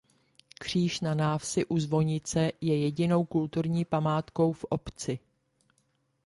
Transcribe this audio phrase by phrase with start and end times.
[0.59, 5.19] Kříž na návsi u zvonice je jedinou kulturní památkou v obci.